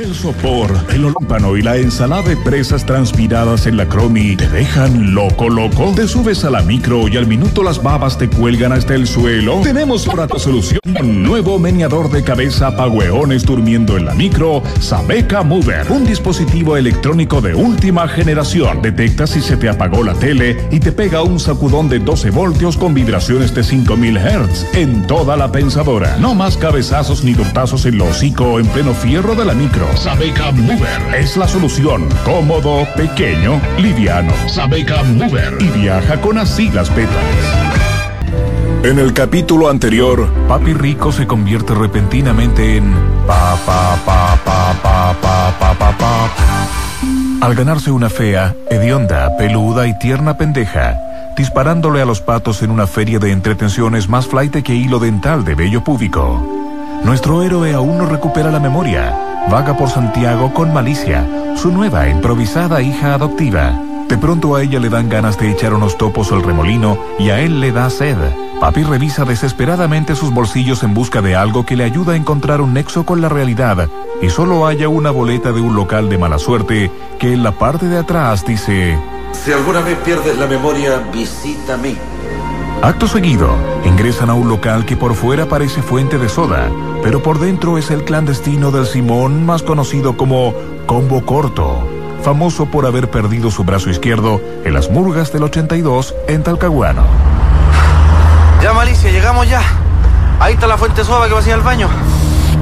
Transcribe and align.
El 0.00 0.14
sopor, 0.14 0.72
el 0.94 1.04
olómpano 1.04 1.58
y 1.58 1.62
la 1.62 1.76
ensalada 1.76 2.22
de 2.22 2.36
presas 2.38 2.86
transpiradas 2.86 3.66
en 3.66 3.76
la 3.76 3.86
cromi 3.86 4.34
te 4.34 4.48
dejan 4.48 5.14
loco, 5.14 5.50
loco. 5.50 5.92
Te 5.94 6.08
subes 6.08 6.42
a 6.46 6.50
la 6.50 6.62
micro 6.62 7.06
y 7.06 7.18
al 7.18 7.26
minuto 7.26 7.62
las 7.62 7.82
babas 7.82 8.16
te 8.16 8.26
cuelgan 8.30 8.72
hasta 8.72 8.94
el 8.94 9.06
suelo. 9.06 9.60
Tenemos 9.62 10.06
para 10.06 10.26
tu 10.26 10.38
solución 10.38 10.80
un 10.98 11.22
nuevo 11.22 11.58
meneador 11.58 12.10
de 12.10 12.24
cabeza 12.24 12.74
para 12.74 12.88
hueones 12.88 13.44
durmiendo 13.44 13.98
en 13.98 14.06
la 14.06 14.14
micro, 14.14 14.62
Sabeca 14.80 15.42
Mover. 15.42 15.92
Un 15.92 16.06
dispositivo 16.06 16.78
electrónico 16.78 17.42
de 17.42 17.54
última 17.54 18.08
generación. 18.08 18.80
Detecta 18.80 19.26
si 19.26 19.42
se 19.42 19.58
te 19.58 19.68
apagó 19.68 20.02
la 20.02 20.14
tele 20.14 20.66
y 20.70 20.80
te 20.80 20.92
pega 20.92 21.22
un 21.22 21.38
sacudón 21.38 21.90
de 21.90 21.98
12 21.98 22.30
voltios 22.30 22.78
con 22.78 22.94
vibraciones 22.94 23.54
de 23.54 23.62
5000 23.62 24.16
Hz 24.18 24.74
en 24.74 25.06
toda 25.06 25.36
la 25.36 25.52
pensadora. 25.52 26.16
No 26.16 26.34
más 26.34 26.56
cabezazos 26.56 27.22
ni 27.22 27.34
tortazos 27.34 27.84
en 27.84 27.98
lo 27.98 28.06
hocico 28.06 28.58
en 28.58 28.66
pleno 28.68 28.94
fierro 28.94 29.34
de 29.34 29.44
la 29.44 29.52
micro. 29.52 29.89
Sabeca 29.96 30.50
Mover 30.52 31.14
es 31.14 31.36
la 31.36 31.46
solución. 31.46 32.08
Cómodo, 32.24 32.86
pequeño, 32.96 33.60
liviano. 33.78 34.32
Sabeca 34.48 35.02
Mover. 35.02 35.56
Y 35.60 35.68
viaja 35.68 36.20
con 36.20 36.38
así 36.38 36.70
las 36.70 36.88
petas. 36.90 37.16
En 38.82 38.98
el 38.98 39.12
capítulo 39.12 39.68
anterior, 39.68 40.26
Papi 40.48 40.72
Rico 40.72 41.12
se 41.12 41.26
convierte 41.26 41.74
repentinamente 41.74 42.78
en 42.78 42.94
pa 43.26 43.56
pa 43.66 43.96
pa 44.06 44.38
pa 44.44 44.74
pa 44.82 45.14
pa 45.20 45.54
pa 45.58 45.74
pa 45.74 45.98
pa. 45.98 46.30
Al 47.42 47.54
ganarse 47.54 47.90
una 47.90 48.08
fea, 48.08 48.54
hedionda, 48.70 49.36
peluda 49.36 49.86
y 49.86 49.98
tierna 49.98 50.36
pendeja, 50.36 50.98
disparándole 51.36 52.00
a 52.00 52.06
los 52.06 52.20
patos 52.20 52.62
en 52.62 52.70
una 52.70 52.86
feria 52.86 53.18
de 53.18 53.32
entretenciones 53.32 54.08
más 54.08 54.26
flight 54.26 54.62
que 54.62 54.74
hilo 54.74 54.98
dental 54.98 55.44
de 55.44 55.54
bello 55.54 55.84
público. 55.84 56.42
Nuestro 57.04 57.42
héroe 57.42 57.74
aún 57.74 57.98
no 57.98 58.06
recupera 58.06 58.50
la 58.50 58.60
memoria. 58.60 59.29
Vaga 59.48 59.76
por 59.76 59.88
Santiago 59.88 60.52
con 60.52 60.72
Malicia, 60.72 61.26
su 61.56 61.72
nueva 61.72 62.08
improvisada 62.08 62.82
hija 62.82 63.14
adoptiva. 63.14 63.80
De 64.08 64.18
pronto 64.18 64.54
a 64.54 64.62
ella 64.62 64.78
le 64.80 64.88
dan 64.88 65.08
ganas 65.08 65.38
de 65.38 65.50
echar 65.50 65.72
unos 65.72 65.96
topos 65.96 66.32
al 66.32 66.42
remolino 66.42 66.98
y 67.18 67.30
a 67.30 67.40
él 67.40 67.60
le 67.60 67.72
da 67.72 67.90
sed. 67.90 68.16
Papi 68.60 68.82
revisa 68.82 69.24
desesperadamente 69.24 70.14
sus 70.14 70.32
bolsillos 70.32 70.82
en 70.82 70.92
busca 70.92 71.22
de 71.22 71.34
algo 71.34 71.64
que 71.64 71.76
le 71.76 71.84
ayuda 71.84 72.12
a 72.12 72.16
encontrar 72.16 72.60
un 72.60 72.74
nexo 72.74 73.06
con 73.06 73.20
la 73.20 73.28
realidad 73.28 73.88
y 74.20 74.28
solo 74.28 74.66
halla 74.66 74.88
una 74.88 75.10
boleta 75.10 75.52
de 75.52 75.60
un 75.60 75.74
local 75.74 76.08
de 76.08 76.18
mala 76.18 76.38
suerte 76.38 76.90
que 77.18 77.32
en 77.32 77.42
la 77.42 77.52
parte 77.52 77.86
de 77.86 77.98
atrás 77.98 78.44
dice... 78.44 78.98
Si 79.32 79.52
alguna 79.52 79.80
vez 79.80 79.96
pierdes 80.04 80.36
la 80.38 80.46
memoria, 80.46 80.98
visítame. 81.12 81.96
Acto 82.82 83.06
seguido, 83.06 83.50
ingresan 83.84 84.30
a 84.30 84.34
un 84.34 84.48
local 84.48 84.86
que 84.86 84.96
por 84.96 85.14
fuera 85.14 85.44
parece 85.46 85.82
fuente 85.82 86.16
de 86.16 86.30
soda, 86.30 86.70
pero 87.02 87.22
por 87.22 87.38
dentro 87.38 87.76
es 87.76 87.90
el 87.90 88.04
clandestino 88.04 88.70
del 88.70 88.86
Simón 88.86 89.44
más 89.44 89.62
conocido 89.62 90.16
como 90.16 90.54
Combo 90.86 91.26
Corto, 91.26 91.86
famoso 92.22 92.64
por 92.64 92.86
haber 92.86 93.10
perdido 93.10 93.50
su 93.50 93.64
brazo 93.64 93.90
izquierdo 93.90 94.40
en 94.64 94.72
las 94.72 94.90
murgas 94.90 95.30
del 95.30 95.42
82 95.42 96.14
en 96.26 96.42
Talcahuano. 96.42 97.04
Ya, 98.62 98.72
Malicia, 98.72 99.10
llegamos 99.10 99.46
ya. 99.46 99.60
Ahí 100.40 100.54
está 100.54 100.66
la 100.66 100.78
fuente 100.78 101.04
suave 101.04 101.28
que 101.28 101.34
va 101.34 101.40
hacia 101.40 101.56
el 101.56 101.60
baño. 101.60 101.86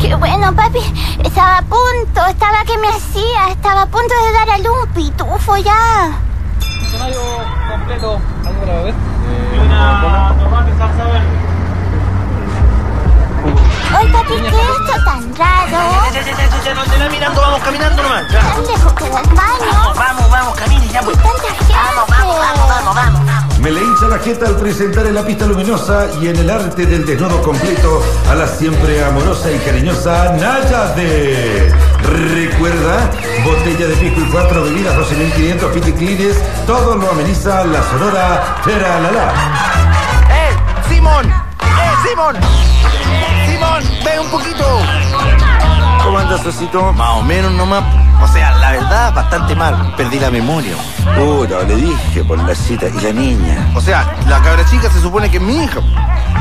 Qué 0.01 0.17
bueno, 0.17 0.53
papi. 0.53 0.81
Estaba 1.25 1.59
a 1.59 1.63
punto, 1.63 2.27
estaba 2.29 2.65
que 2.65 2.77
me 2.79 2.89
hacía, 2.89 3.51
estaba 3.53 3.83
a 3.83 3.87
punto 3.87 4.15
de 4.27 4.33
dar 4.33 4.51
a 4.51 4.57
un 4.57 4.89
pitufo 4.95 5.57
ya. 5.59 6.11
Escenario 6.83 7.21
completo. 7.71 8.19
Verde. 9.79 11.49
Oye, 13.99 14.13
papi, 14.13 14.35
¿qué 14.35 14.49
es 14.49 14.55
esto 14.55 15.05
tan 15.05 15.37
raro? 15.37 15.71
Ya, 15.71 16.11
ya, 16.13 16.23
ya, 16.23 16.35
ya, 16.37 16.63
ya, 16.65 16.75
no 16.75 16.83
te 16.85 17.11
mirando, 17.11 17.41
vamos 17.41 17.61
caminando 17.61 18.03
nomás. 18.03 18.25
Ya. 18.31 18.41
Tan 18.41 18.67
lejos 18.67 18.93
el 19.01 19.35
baño. 19.35 19.95
Vamos, 19.95 20.31
vamos, 20.31 20.57
camine 20.59 20.89
ya, 20.89 21.01
pues. 21.01 21.17
Tanta 21.17 21.55
gente. 21.55 21.73
Vamos, 21.73 22.05
vamos, 22.09 22.39
vamos, 22.39 22.69
vamos, 22.69 23.25
vamos. 23.25 23.59
Me 23.61 23.73
le 23.73 23.83
hincha 23.83 24.07
la 24.07 24.19
jeta 24.19 24.47
al 24.47 24.57
presentar 24.57 25.07
en 25.07 25.15
la 25.15 25.25
pista 25.25 25.47
luminosa 25.47 26.07
y 26.21 26.29
en 26.29 26.37
el 26.37 26.49
arte 26.49 26.87
del 26.87 27.05
desnudo 27.05 27.43
completo 27.43 28.03
a 28.31 28.35
la 28.35 28.47
siempre 28.47 29.05
amorosa 29.05 29.51
y 29.51 29.59
cariñosa 29.59 30.33
Nayade. 30.35 31.73
Recuerda, 32.03 33.11
botella 33.45 33.87
de 33.87 33.97
pisco 33.97 34.21
y 34.21 34.25
cuatro 34.31 34.63
bebidas, 34.65 34.95
12.500 34.97 35.73
piticlines, 35.73 36.37
todo 36.67 36.97
lo 36.97 37.11
ameniza 37.11 37.65
la 37.65 37.83
sonora 37.83 38.57
Teralala. 38.65 39.33
¡Eh, 40.31 40.57
Simón! 40.89 41.27
¡Eh, 41.27 42.09
Simón! 42.09 42.37
¡Simón, 43.47 43.83
ven 44.05 44.21
un 44.21 44.31
poquito! 44.31 44.65
¿Cómo 46.03 46.19
andas, 46.19 46.45
Osito? 46.47 46.93
Más 46.93 47.11
o 47.11 47.23
menos 47.23 47.53
nomás. 47.53 47.85
O 48.23 48.29
sea, 48.29 48.57
la 48.57 48.58
verdad, 48.89 49.15
bastante 49.15 49.55
mal. 49.55 49.95
Perdí 49.97 50.19
la 50.19 50.31
memoria. 50.31 50.75
Puta, 51.17 51.63
le 51.65 51.77
dije 51.77 52.25
por 52.25 52.39
la 52.39 52.55
cita 52.55 52.87
y 52.89 53.01
la 53.01 53.13
niña. 53.13 53.71
O 53.75 53.81
sea, 53.81 54.17
la 54.29 54.41
cabra 54.41 54.65
chica 54.65 54.91
se 54.91 55.01
supone 55.01 55.31
que 55.31 55.37
es 55.37 55.43
mi 55.43 55.65
hija. 55.65 55.81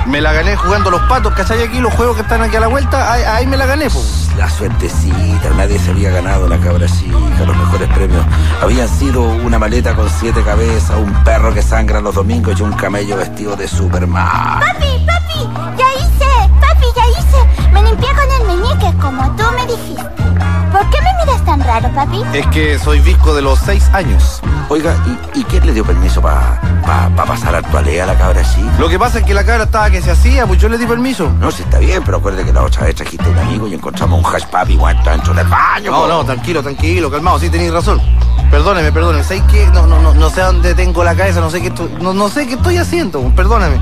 Me 0.06 0.22
la 0.22 0.32
gané 0.32 0.56
jugando 0.56 0.90
los 0.90 1.02
patos, 1.04 1.34
¿cachai? 1.34 1.64
Aquí 1.64 1.80
los 1.80 1.94
juegos 1.94 2.16
que 2.16 2.22
están 2.22 2.42
aquí 2.42 2.56
a 2.56 2.62
la 2.62 2.68
vuelta, 2.68 3.12
ahí, 3.12 3.24
ahí 3.24 3.48
me 3.48 3.58
la 3.58 3.66
gané, 3.66 3.90
pues. 3.90 4.30
La 4.38 4.50
suertecita, 4.50 5.50
nadie 5.58 5.78
se 5.80 5.92
había 5.92 6.12
ganado 6.12 6.48
la 6.48 6.58
cabra 6.58 6.88
chica, 6.88 7.46
los 7.46 7.58
mejores 7.58 7.90
premios. 7.90 8.24
Habían 8.62 8.88
sido 8.88 9.24
una 9.24 9.60
maleta 9.60 9.96
con 9.96 10.10
siete 10.10 10.42
cabezas, 10.44 10.98
un 10.98 11.14
perro 11.24 11.54
que 11.54 11.62
sangra 11.62 12.00
los 12.00 12.16
domingos 12.16 12.58
y 12.60 12.64
un 12.64 12.74
camello 12.74 13.18
vestido 13.18 13.56
de 13.56 13.68
Superman. 13.68 14.60
Papi, 14.60 15.06
papi, 15.06 15.50
ya 15.78 15.88
hice, 16.00 16.50
papi, 16.62 16.88
ya 16.96 17.20
hice. 17.20 17.72
Me 17.74 17.84
limpié 17.84 18.10
con 18.10 18.32
el 18.32 18.58
meñique 18.58 18.98
como 19.00 19.36
tú 19.36 19.44
me 19.56 19.66
dijiste. 19.66 20.18
¿Por 20.72 20.90
qué 20.90 20.98
me 21.02 21.26
miras 21.26 21.42
raro, 21.68 21.90
papi? 21.94 22.24
Es 22.34 22.48
que 22.48 22.80
soy 22.80 23.00
visco 23.02 23.36
de 23.36 23.42
los 23.42 23.60
seis 23.60 23.84
años. 23.94 24.42
Oiga, 24.70 24.96
¿y, 25.36 25.40
y 25.40 25.44
quién 25.44 25.66
le 25.66 25.74
dio 25.74 25.86
permiso 25.86 26.22
para 26.22 26.60
pa, 26.86 27.10
pa 27.16 27.26
pasar 27.26 27.54
a 27.56 27.60
actualidad 27.60 28.10
a 28.10 28.14
la 28.14 28.18
cabra 28.20 28.42
chica? 28.44 28.72
Lo 28.80 28.90
que 28.90 28.98
pasa 28.98 29.20
es 29.20 29.26
que 29.26 29.34
la 29.34 29.44
cabra 29.46 29.66
estaba 29.66 29.90
que 29.90 30.02
se 30.02 30.12
hacía, 30.12 30.48
pues 30.48 30.60
yo 30.60 30.70
le 30.70 30.78
di 30.78 30.86
permiso. 30.86 31.30
No, 31.40 31.52
sí 31.52 31.64
está 31.64 31.78
bien, 31.80 32.02
pero 32.06 32.18
acuerde 32.18 32.44
que 32.44 32.52
la 32.54 32.64
otra 32.64 32.86
vez 32.86 32.96
trajiste 32.96 33.30
un 33.30 33.38
amigo 33.38 33.68
y 33.68 33.74
encontramos 33.76 34.20
un 34.24 34.36
hash 34.36 34.46
papi 34.46 34.76
guanto 34.76 35.10
dentro 35.10 35.34
del 35.34 35.48
baño. 35.48 35.92
No, 35.92 36.02
po. 36.02 36.08
no, 36.08 36.24
tranquilo, 36.26 36.64
tranquilo, 36.64 37.12
calmado, 37.12 37.38
sí 37.40 37.50
tenéis 37.50 37.72
razón. 37.74 38.02
Perdóneme, 38.50 38.92
perdóneme. 38.94 39.24
¿Sabes 39.26 39.44
qué? 39.52 39.68
No, 39.74 39.86
no, 39.88 40.00
no, 40.02 40.14
no 40.14 40.30
sé 40.30 40.42
a 40.42 40.46
dónde 40.48 40.74
tengo 40.74 41.04
la 41.04 41.16
cabeza, 41.16 41.42
no 41.42 41.50
sé 41.50 41.62
qué 41.62 41.68
estoy, 41.68 41.90
no, 42.02 42.14
no 42.14 42.30
sé 42.30 42.48
qué 42.48 42.54
estoy 42.54 42.78
haciendo, 42.78 43.22
perdóname. 43.36 43.78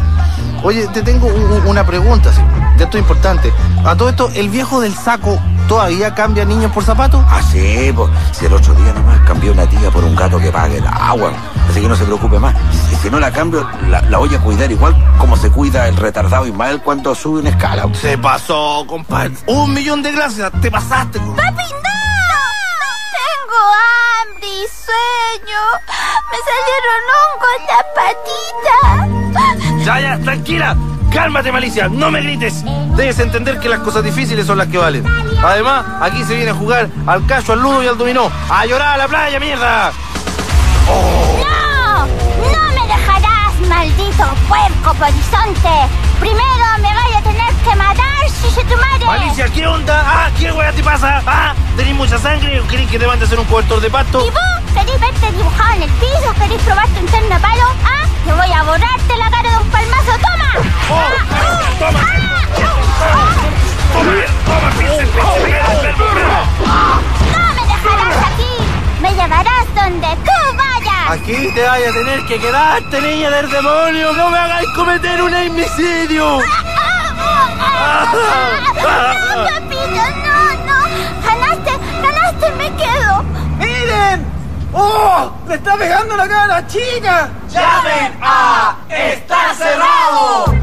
Oye, 0.64 0.88
te 0.88 1.04
tengo 1.04 1.28
un- 1.28 1.52
un- 1.52 1.68
una 1.68 1.86
pregunta, 1.86 2.32
sí. 2.34 2.42
De 2.78 2.84
esto 2.86 2.98
importante. 2.98 3.54
A 3.86 3.96
todo 3.96 4.10
esto, 4.10 4.30
¿el 4.34 4.50
viejo 4.50 4.82
del 4.82 4.96
saco 4.96 5.40
todavía 5.68 6.14
cambia 6.14 6.46
niños 6.46 6.72
por 6.72 6.84
zapatos? 6.84 7.24
Ah, 7.28 7.42
sí, 7.42 7.92
pues, 7.96 8.10
si 8.32 8.46
el 8.46 8.54
otro 8.54 8.74
día 8.76 8.94
nomás 8.94 9.20
cambió 9.22 9.52
una 9.52 9.66
tía 9.68 9.90
por 9.92 10.04
un 10.04 10.16
gato 10.16 10.40
que 10.40 10.52
pague 10.52 10.78
el 10.78 10.88
agua. 10.88 11.32
Así 11.70 11.82
que 11.82 11.88
no 11.88 11.96
se 11.96 12.06
preocupe 12.06 12.40
más. 12.40 12.56
Y 12.92 12.96
si 12.96 13.10
no 13.10 13.20
la 13.20 13.32
cambio, 13.32 13.68
la, 13.90 14.02
la 14.02 14.18
voy 14.18 14.34
a 14.34 14.40
cuidar 14.40 14.72
igual 14.72 14.96
como 15.18 15.36
se 15.36 15.50
cuida 15.50 15.88
el 15.88 15.98
retardado 15.98 16.46
Ismael 16.46 16.82
cuando 16.82 17.16
sube 17.16 17.40
una 17.40 17.50
escala. 17.50 17.88
Se 18.00 18.18
pasó, 18.18 18.86
compadre. 18.88 19.36
Un 19.48 19.74
millón 19.74 20.02
de 20.02 20.12
gracias, 20.12 20.52
te 20.62 20.70
pasaste. 20.70 21.20
¡Papi, 21.20 21.34
no! 21.36 21.96
Tengo 23.16 23.62
hambre 24.22 24.48
y 24.48 24.66
sueño. 24.70 25.62
Me 26.32 26.38
salieron 26.50 27.02
hongos 27.16 27.54
en 27.60 27.66
la 27.72 27.82
patita. 27.96 29.86
Ya, 29.86 30.00
ya, 30.00 30.24
tranquila. 30.24 30.76
Cálmate, 31.16 31.50
Malicia, 31.50 31.88
no 31.88 32.12
me 32.12 32.22
grites. 32.22 32.66
Debes 32.98 33.18
entender 33.20 33.58
que 33.62 33.70
las 33.70 33.80
cosas 33.80 34.04
difíciles 34.04 34.46
son 34.46 34.58
las 34.58 34.68
que 34.68 34.78
valen. 34.78 35.08
Además, 35.42 35.86
aquí 36.02 36.22
se 36.26 36.36
viene 36.36 36.52
a 36.52 36.54
jugar 36.54 36.90
al 37.08 37.26
cacho, 37.26 37.54
al 37.54 37.62
ludo 37.62 37.82
y 37.82 37.88
al 37.88 37.98
dominó. 37.98 38.30
¡A 38.50 38.66
llorar 38.66 38.96
a 38.96 38.98
la 38.98 39.08
playa, 39.08 39.40
mierda! 39.40 39.94
¡No! 40.86 42.06
¡No 42.06 42.72
me 42.74 42.86
dejarás, 42.86 43.54
maldito 43.70 44.26
puerco 44.50 44.94
polizonte! 45.00 45.88
Primero 46.20 46.66
me 46.82 46.94
vaya 46.94 47.20
a 47.20 47.22
tener 47.22 47.54
que 47.64 47.76
matar, 47.78 48.30
si 48.30 48.50
se 48.52 48.64
tu 48.66 48.76
madre. 48.76 49.06
Malicia, 49.06 49.48
¿qué 49.48 49.66
onda? 49.66 50.04
Ah, 50.06 50.30
¿qué 50.38 50.52
weá 50.52 50.74
te 50.74 50.84
pasa? 50.84 51.22
Ah, 51.26 51.54
¿tenés 51.78 51.96
mucha 51.96 52.18
sangre 52.18 52.60
o 52.60 52.68
querés 52.68 52.90
que 52.90 53.00
te 53.00 53.08
mande 53.08 53.24
a 53.24 53.28
hacer 53.28 53.40
un 53.40 53.46
cobertor 53.46 53.80
de 53.80 53.90
pasto? 53.90 54.20
¿Y 54.20 54.30
vos 54.32 54.74
querés 54.74 55.00
verte 55.00 55.32
dibujado 55.32 55.76
en 55.76 55.84
el 55.84 55.90
piso? 55.92 56.34
¿Querés 56.38 56.62
probar 56.64 56.90
tu 56.90 57.00
interno 57.00 57.36
a 57.36 57.40
palo? 57.40 57.64
¡Ah! 57.86 58.05
Te 58.26 58.34
voy 58.34 58.52
a 58.52 58.64
borrarte 58.64 59.18
la 59.18 59.30
cara 59.30 59.50
de 59.52 59.58
un 59.58 59.70
palmazo. 59.70 60.12
¡Toma! 60.18 60.52
Oh, 60.90 61.10
¡Ah! 61.32 61.70
toma. 61.80 62.00
¡Ah! 62.00 63.36
Toma, 63.94 64.26
toma, 64.46 64.70
¡No 67.32 67.40
me 67.54 67.62
dejarás 67.68 68.18
aquí! 68.34 68.54
¡Me 69.02 69.10
llevarás 69.14 69.66
donde 69.76 70.08
tú 70.26 70.38
vayas! 70.58 71.06
Aquí 71.12 71.52
te 71.54 71.64
vayas 71.64 71.92
a 71.92 71.94
tener 71.94 72.26
que 72.26 72.40
quedarte, 72.40 73.02
niña 73.02 73.30
del 73.30 73.50
demonio. 73.52 74.14
No 74.14 74.30
me 74.32 74.38
hagáis 74.38 74.70
cometer 74.76 75.22
un 75.22 75.34
homicidio. 75.34 76.40
¡Ah! 77.60 78.12
¡No, 78.74 79.44
papito! 79.44 79.88
¡No, 79.88 80.10
no! 80.10 80.25
¡Oh! 84.78 85.32
¡Le 85.48 85.56
está 85.56 85.78
pegando 85.78 86.18
la 86.18 86.28
cara 86.28 86.44
a 86.44 86.48
la 86.48 86.68
chica! 86.68 87.30
¡Llamen 87.50 88.18
a 88.22 88.76
Está 88.90 89.54
Cerrado! 89.54 90.54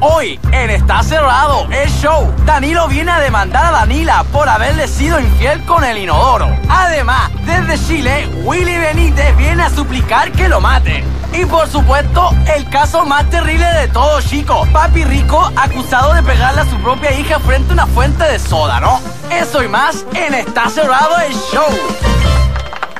Hoy, 0.00 0.38
en 0.52 0.70
Está 0.70 1.02
Cerrado, 1.02 1.66
el 1.72 1.90
show, 1.90 2.32
Danilo 2.44 2.86
viene 2.86 3.10
a 3.10 3.18
demandar 3.18 3.64
a 3.64 3.70
Danila 3.72 4.22
por 4.30 4.48
haberle 4.48 4.86
sido 4.86 5.18
infiel 5.18 5.64
con 5.64 5.82
el 5.82 5.98
inodoro. 5.98 6.48
Además, 6.68 7.30
desde 7.44 7.84
Chile, 7.88 8.28
Willy 8.44 8.76
Benítez 8.76 9.36
viene 9.36 9.64
a 9.64 9.70
suplicar 9.70 10.30
que 10.30 10.48
lo 10.48 10.60
maten. 10.60 11.04
Y 11.32 11.44
por 11.46 11.66
supuesto, 11.66 12.30
el 12.54 12.68
caso 12.68 13.04
más 13.04 13.28
terrible 13.30 13.66
de 13.66 13.88
todos, 13.88 14.24
chicos. 14.28 14.68
Papi 14.68 15.02
Rico 15.02 15.50
acusado 15.56 16.14
de 16.14 16.22
pegarle 16.22 16.60
a 16.60 16.66
su 16.66 16.76
propia 16.76 17.12
hija 17.18 17.40
frente 17.40 17.70
a 17.70 17.72
una 17.72 17.86
fuente 17.88 18.22
de 18.22 18.38
soda, 18.38 18.78
¿no? 18.78 19.00
Eso 19.28 19.60
y 19.60 19.66
más 19.66 20.04
en 20.14 20.34
Está 20.34 20.68
Cerrado 20.68 21.18
el 21.18 21.32
show. 21.32 22.33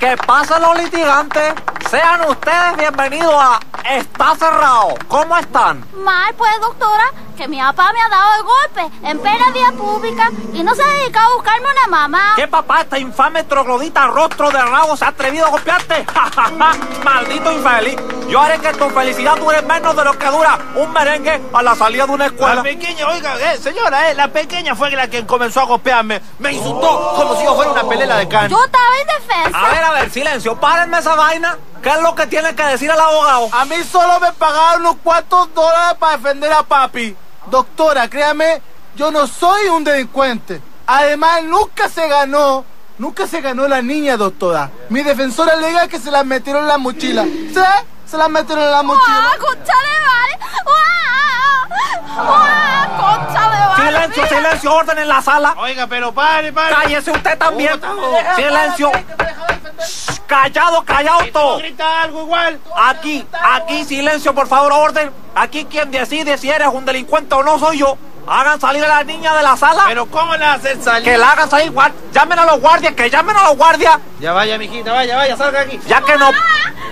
¿Qué 0.04 0.18
pasa 0.18 0.58
los 0.58 0.76
litigantes? 0.76 1.54
Sean 1.88 2.28
ustedes 2.28 2.76
bienvenidos 2.76 3.34
a 3.34 3.58
Está 3.88 4.34
Cerrado. 4.36 4.94
¿Cómo 5.08 5.36
están? 5.36 5.84
Mal, 5.94 6.34
pues, 6.36 6.50
doctora, 6.60 7.04
que 7.36 7.46
mi 7.48 7.58
papá 7.60 7.92
me 7.92 8.00
ha 8.00 8.08
dado 8.08 8.30
el 8.38 8.42
golpe 8.44 8.98
en 9.08 9.18
plena 9.20 9.50
vía 9.50 9.72
pública 9.72 10.30
y 10.52 10.62
no 10.62 10.74
se 10.74 10.82
ha 10.82 10.86
dedicado 10.86 11.32
a 11.32 11.34
buscarme 11.34 11.66
una 11.70 11.86
mamá. 11.88 12.32
¿Qué 12.36 12.48
papá, 12.48 12.80
esta 12.80 12.98
infame 12.98 13.44
troglodita 13.44 14.06
rostro 14.06 14.50
de 14.50 14.62
rabo 14.62 14.96
se 14.96 15.04
ha 15.04 15.08
atrevido 15.08 15.46
a 15.46 15.50
golpearte? 15.50 16.04
¡Ja, 16.14 16.30
ja, 16.34 16.44
ja! 16.44 16.72
¡Maldito 17.04 17.52
infeliz! 17.52 17.96
Yo 18.28 18.40
haré 18.40 18.58
que 18.58 18.72
tu 18.72 18.88
felicidad 18.90 19.36
dure 19.36 19.60
menos 19.62 19.94
de 19.94 20.04
lo 20.04 20.18
que 20.18 20.26
dura 20.26 20.58
un 20.76 20.90
merengue 20.92 21.40
a 21.52 21.62
la 21.62 21.74
salida 21.74 22.06
de 22.06 22.12
una 22.12 22.24
La 22.24 22.30
escuela. 22.30 22.62
pequeña, 22.62 23.06
oiga, 23.08 23.36
eh, 23.52 23.58
señora, 23.58 24.10
eh, 24.10 24.14
la 24.14 24.28
pequeña 24.28 24.74
fue 24.74 24.90
la 24.92 25.08
que 25.08 25.26
comenzó 25.26 25.60
a 25.60 25.64
golpearme. 25.64 26.22
Me 26.38 26.52
insultó 26.52 27.12
como 27.16 27.36
si 27.36 27.44
yo 27.44 27.54
fuera 27.54 27.70
una 27.72 27.84
pelela 27.86 28.16
de 28.16 28.28
carne. 28.28 28.48
Yo 28.48 28.64
estaba 28.64 28.84
en 29.00 29.06
defensa. 29.08 29.58
A 29.60 29.68
ver, 29.68 29.84
a 29.84 29.90
ver, 29.92 30.10
silencio, 30.10 30.56
párenme 30.58 30.98
esa 30.98 31.14
vaina. 31.14 31.58
¿Qué 31.84 31.90
es 31.90 32.00
lo 32.00 32.14
que 32.14 32.26
tiene 32.26 32.54
que 32.54 32.62
decir 32.62 32.90
el 32.90 32.98
abogado? 32.98 33.50
A 33.52 33.66
mí 33.66 33.76
solo 33.84 34.18
me 34.18 34.32
pagaron 34.32 34.80
unos 34.80 34.96
cuantos 35.04 35.52
dólares 35.52 35.98
para 35.98 36.16
defender 36.16 36.50
a 36.50 36.62
papi. 36.62 37.14
Doctora, 37.50 38.08
créame, 38.08 38.62
yo 38.96 39.10
no 39.10 39.26
soy 39.26 39.68
un 39.68 39.84
delincuente. 39.84 40.62
Además, 40.86 41.42
nunca 41.44 41.90
se 41.90 42.08
ganó, 42.08 42.64
nunca 42.96 43.26
se 43.26 43.42
ganó 43.42 43.68
la 43.68 43.82
niña, 43.82 44.16
doctora. 44.16 44.70
Mi 44.88 45.02
defensora 45.02 45.56
legal 45.56 45.86
que 45.90 45.98
se 46.00 46.10
la 46.10 46.24
metieron 46.24 46.62
en 46.62 46.68
la 46.68 46.78
mochila. 46.78 47.24
¿Sí? 47.24 47.60
Se 48.06 48.16
la 48.16 48.28
metieron 48.28 48.64
en 48.64 48.70
la 48.70 48.82
mochila. 48.82 49.32
¡Ah, 49.34 49.36
concha 49.38 49.74
de 49.74 50.06
vale! 50.06 50.38
¡Ah! 52.16 52.88
¡Concha 52.96 53.50
de 53.50 53.58
vale! 53.66 53.90
Silencio, 53.90 54.26
silencio, 54.26 54.74
orden 54.74 54.98
en 55.00 55.08
la 55.08 55.20
sala. 55.20 55.54
Oiga, 55.58 55.86
pero 55.86 56.14
pare, 56.14 56.50
pare. 56.50 56.74
Cállese 56.76 57.10
usted 57.10 57.36
también. 57.36 57.78
Silencio. 58.36 58.90
Callado, 60.34 60.82
callado 60.84 61.20
todo. 61.32 61.58
Grita 61.58 62.02
algo 62.02 62.22
igual. 62.22 62.58
Aquí, 62.76 63.24
aquí, 63.54 63.84
silencio, 63.84 64.34
por 64.34 64.48
favor, 64.48 64.72
orden. 64.72 65.10
Aquí 65.36 65.64
quien 65.64 65.92
decide 65.92 66.36
si 66.38 66.50
eres 66.50 66.66
un 66.72 66.84
delincuente 66.84 67.32
o 67.36 67.42
no 67.44 67.56
soy 67.60 67.78
yo. 67.78 67.96
Hagan 68.26 68.60
salir 68.60 68.84
a 68.84 68.88
la 68.88 69.04
niña 69.04 69.32
de 69.36 69.42
la 69.44 69.56
sala. 69.56 69.84
Pero 69.86 70.06
¿cómo 70.06 70.32
le 70.34 70.40
va 70.44 70.52
a 70.52 70.54
hacer 70.54 70.82
salir? 70.82 71.04
que 71.04 71.16
la 71.18 71.30
hagan 71.30 71.48
salir. 71.48 71.70
guar- 71.72 71.92
Llamen 72.12 72.38
a 72.40 72.46
los 72.46 72.60
guardias, 72.60 72.94
que 72.94 73.08
llamen 73.08 73.36
a 73.36 73.44
los 73.44 73.56
guardias. 73.56 73.96
Ya 74.18 74.32
vaya, 74.32 74.58
mijita, 74.58 74.92
vaya, 74.92 75.16
vaya, 75.16 75.36
salga 75.36 75.60
aquí. 75.60 75.78
Ya 75.86 76.00
que 76.00 76.16
no. 76.16 76.30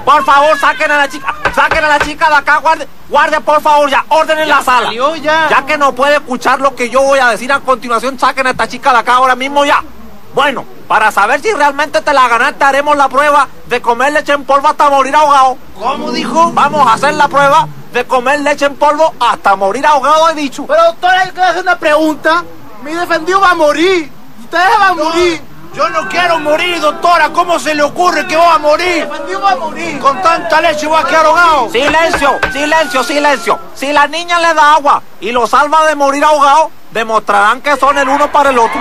Por 0.05 0.25
favor, 0.25 0.57
saquen 0.61 0.91
a 0.93 0.99
la 0.99 1.09
chica. 1.09 1.35
Saquen 1.53 1.85
a 1.85 1.89
la 1.89 1.99
chica 1.99 2.29
de 2.29 2.35
acá, 2.37 2.59
guardia. 2.59 2.87
Guardia, 3.09 3.41
por 3.41 3.61
favor, 3.61 3.91
ya. 3.91 4.05
Orden 4.11 4.39
en 4.39 4.49
la 4.49 4.63
sala. 4.63 4.87
salió, 4.87 5.17
ya. 5.17 5.49
Ya 5.51 5.67
que 5.67 5.77
no 5.79 5.93
puede 5.95 6.15
escuchar 6.15 6.61
lo 6.61 6.77
que 6.77 6.89
yo 6.91 7.03
voy 7.03 7.19
a 7.19 7.31
decir 7.31 7.51
a 7.53 7.59
continuación, 7.59 8.19
saquen 8.21 8.47
a 8.47 8.51
esta 8.51 8.69
chica 8.69 8.93
de 8.93 8.99
acá 8.99 9.15
ahora 9.15 9.35
mismo 9.35 9.65
ya. 9.65 9.83
Bueno, 10.35 10.65
para 10.93 11.11
saber 11.11 11.41
si 11.41 11.51
realmente 11.55 12.03
te 12.03 12.13
la 12.13 12.29
ganaste, 12.29 12.63
haremos 12.65 12.95
la 12.99 13.09
prueba 13.09 13.49
de 13.65 13.81
comer 13.81 14.13
leche 14.13 14.35
en 14.35 14.45
polvo 14.45 14.69
hasta 14.69 14.91
morir 14.91 15.17
ahogado. 15.17 15.57
¿Cómo 15.79 16.11
dijo? 16.11 16.53
Vamos 16.53 16.87
a 16.87 16.93
hacer 16.93 17.15
la 17.15 17.29
prueba 17.29 17.67
de 17.95 18.05
comer 18.07 18.41
leche 18.41 18.67
en 18.67 18.77
polvo 18.77 19.15
hasta 19.19 19.57
morir 19.57 19.87
ahogado, 19.87 20.29
he 20.29 20.35
dicho. 20.35 20.67
Pero 20.67 20.85
doctora, 20.85 21.25
yo 21.25 21.33
quiero 21.33 21.49
hacer 21.49 21.63
una 21.63 21.79
pregunta. 21.79 22.45
Mi 22.83 22.93
defendido 22.93 23.41
va 23.41 23.53
a 23.53 23.55
morir. 23.55 24.13
Ustedes 24.43 24.79
van 24.79 24.91
a 24.91 24.95
morir. 25.03 25.43
Yo 25.73 25.89
no 25.89 26.07
quiero 26.11 26.39
morir, 26.41 26.79
doctora. 26.79 27.31
¿Cómo 27.31 27.59
se 27.59 27.75
le 27.75 27.85
ocurre 27.85 28.27
que 28.27 28.37
va 28.37 28.57
a 28.57 28.59
morir? 28.59 29.07
Mi 29.07 29.13
defendido 29.13 29.41
va 29.41 29.53
a 29.53 29.57
morir. 29.57 29.99
Con 29.99 30.21
tanta 30.21 30.61
leche 30.61 30.87
voy 30.87 31.01
a 31.01 31.07
quedar 31.07 31.25
ahogado. 31.25 31.71
Silencio, 31.71 32.39
silencio, 32.53 33.03
silencio. 33.03 33.59
Si 33.75 33.91
la 33.95 34.07
niña 34.09 34.39
le 34.41 34.53
da 34.53 34.75
agua 34.75 35.03
y 35.23 35.33
lo 35.33 35.47
salva 35.47 35.87
de 35.87 35.95
morir 35.95 36.23
ahogado, 36.23 36.71
demostrarán 36.91 37.63
que 37.63 37.79
son 37.79 37.97
el 37.97 38.11
uno 38.11 38.31
para 38.31 38.51
el 38.51 38.59
otro. 38.59 38.79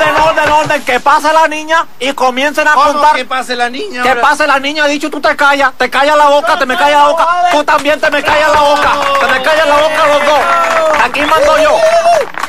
Orden, 0.00 0.16
orden, 0.22 0.52
orden, 0.52 0.84
que 0.84 0.98
pase 1.00 1.32
la 1.32 1.46
niña 1.46 1.86
y 1.98 2.12
comiencen 2.12 2.66
a 2.66 2.72
¿Cómo 2.72 2.92
contar. 2.92 3.16
que 3.16 3.24
pase 3.26 3.54
la 3.54 3.68
niña? 3.68 4.02
Que 4.02 4.16
pase 4.16 4.46
la 4.46 4.58
niña, 4.58 4.86
he 4.86 4.88
dicho, 4.88 5.10
tú 5.10 5.20
te 5.20 5.36
callas, 5.36 5.72
te 5.76 5.90
callas 5.90 6.16
la 6.16 6.28
boca, 6.28 6.58
te 6.58 6.64
me 6.64 6.76
callas 6.76 7.02
la 7.02 7.08
boca, 7.08 7.26
tú 7.52 7.64
también 7.64 8.00
te 8.00 8.10
me 8.10 8.22
callas 8.22 8.50
la 8.52 8.60
boca, 8.60 8.90
te 9.20 9.26
me 9.26 9.42
callas 9.42 9.66
la 9.66 9.76
boca 9.76 10.06
los 10.06 10.24
dos. 10.24 10.40
Aquí 11.04 11.20
mando 11.20 11.58
yo. 11.62 11.76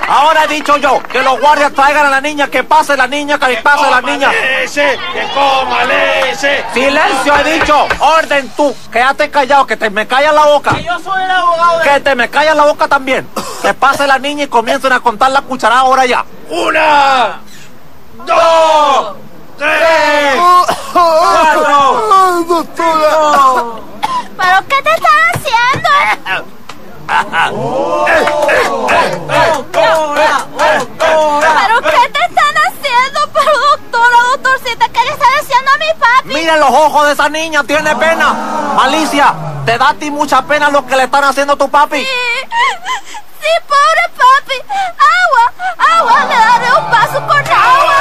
Ahora 0.08 0.44
he 0.44 0.48
dicho 0.48 0.76
yo, 0.78 1.02
que 1.04 1.22
los 1.22 1.40
guardias 1.40 1.72
traigan 1.74 2.06
a 2.06 2.10
la 2.10 2.20
niña, 2.22 2.48
que 2.48 2.64
pase 2.64 2.98
la 2.98 3.08
niña, 3.08 3.38
que 3.40 3.58
pase 3.58 3.90
la 3.90 4.02
niña. 4.02 4.30
leche, 4.32 4.98
que 5.14 5.28
coma 5.34 5.84
leche. 5.86 6.66
Silencio, 6.74 7.34
he 7.38 7.60
dicho, 7.60 7.88
orden 8.00 8.50
tú, 8.56 8.76
quédate 8.92 9.30
callado, 9.30 9.66
que 9.66 9.78
te 9.78 9.90
me 9.90 10.08
callas 10.08 10.34
la 10.34 10.46
boca. 10.46 10.78
Yo 10.80 11.00
soy 11.00 11.24
el 11.24 11.32
abogado 11.32 11.80
de... 11.80 11.90
Que 11.90 12.00
te 12.02 12.16
me 12.16 12.30
callas 12.30 12.56
la 12.56 12.64
boca 12.64 12.88
también. 12.88 13.28
Que 13.62 13.74
pase 13.74 14.06
la 14.08 14.20
niña 14.20 14.46
y 14.46 14.48
comiencen 14.48 14.92
a 14.92 15.00
contar 15.00 15.32
la 15.32 15.42
cucharada 15.42 15.82
ahora 15.82 16.06
ya. 16.06 16.26
Una, 16.50 17.40
dos, 18.26 19.16
tres, 19.58 20.36
cuatro. 20.94 22.02
doctora. 22.48 23.18
¿Pero 24.38 24.58
qué 24.68 24.82
te 24.82 24.90
están 24.92 25.20
haciendo? 25.34 25.90
¿Pero 29.72 31.80
qué 31.82 32.10
te 32.10 32.20
están 32.20 32.56
haciendo? 32.68 33.20
Pero 33.34 33.52
doctora, 33.72 34.18
doctorcita, 34.32 34.90
¿qué 34.90 35.00
le 35.04 35.12
están 35.12 35.34
haciendo 35.40 35.72
a 35.72 35.78
mi 35.78 35.94
papi? 36.00 36.34
Miren 36.34 36.60
los 36.60 36.70
ojos 36.70 37.06
de 37.08 37.14
esa 37.14 37.30
niña, 37.30 37.64
tiene 37.64 37.96
pena. 37.96 38.34
Malicia, 38.76 39.34
te 39.66 39.78
da 39.78 39.90
a 39.90 39.94
ti 39.94 40.10
mucha 40.10 40.42
pena 40.44 40.70
lo 40.70 40.86
que 40.86 40.96
le 40.96 41.04
están 41.04 41.24
haciendo 41.24 41.54
a 41.54 41.58
tu 41.58 41.70
papi. 41.70 42.00
Sí, 42.00 42.08
sí, 43.42 43.48
pobre 43.68 44.10
papi. 44.18 44.56
Agua, 45.22 45.46
agua, 45.98 46.26
le 46.26 46.36
daré 46.36 46.72
un 46.80 46.92
vaso 46.92 47.20
con 47.28 47.48
agua. 47.48 48.01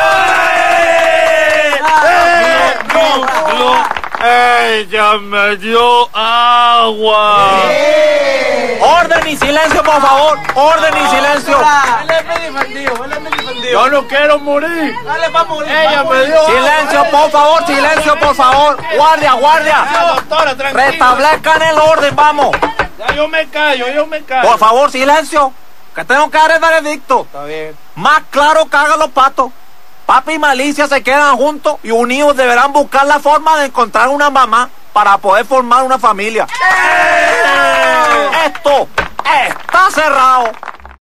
Ella 4.23 5.17
me 5.19 5.57
dio 5.57 6.09
agua. 6.15 7.63
Orden 8.81 9.29
y 9.29 9.37
silencio, 9.37 9.83
por 9.83 10.01
favor. 10.01 10.39
Orden 10.55 10.95
y 10.95 11.09
silencio. 11.09 11.59
Yo 13.73 13.89
no 13.89 14.07
quiero 14.07 14.39
morir. 14.39 14.95
Dale 15.05 15.31
para 15.31 15.45
morir. 15.47 15.71
Ella 15.73 16.05
me 16.05 16.27
dio 16.27 16.47
Silencio, 16.47 17.11
por 17.11 17.31
favor, 17.31 17.67
silencio, 17.67 18.19
por 18.19 18.35
favor. 18.35 18.77
Guardia, 18.97 19.33
guardia. 19.35 19.87
doctora. 20.15 20.55
Restablezcan 20.55 21.63
el 21.63 21.79
orden, 21.79 22.15
vamos. 22.15 22.57
Ya 22.99 23.15
yo 23.15 23.29
me 23.29 23.49
callo, 23.49 23.89
yo 23.89 24.07
me 24.07 24.23
callo. 24.23 24.49
Por 24.49 24.59
favor, 24.59 24.91
silencio. 24.91 25.53
Que 25.95 26.05
tengo 26.05 26.31
que 26.31 26.39
dar 26.39 26.51
el 26.51 26.61
veredicto. 26.61 27.23
Está 27.23 27.45
bien. 27.45 27.77
Más 27.95 28.23
claro 28.31 28.67
que 28.69 28.77
hagan 28.77 28.99
los 28.99 29.11
patos. 29.11 29.51
Papi 30.11 30.33
y 30.33 30.39
Malicia 30.41 30.89
se 30.89 31.05
quedan 31.05 31.37
juntos 31.37 31.77
y 31.85 31.93
unidos 31.93 32.37
deberán 32.37 32.73
buscar 32.73 33.07
la 33.07 33.21
forma 33.21 33.61
de 33.61 33.67
encontrar 33.67 34.09
una 34.09 34.29
mamá 34.29 34.69
para 34.93 35.17
poder 35.19 35.47
formar 35.47 35.85
una 35.85 36.01
familia. 36.01 36.49
Esto 38.45 38.89
está 39.25 39.89
cerrado. 39.93 40.51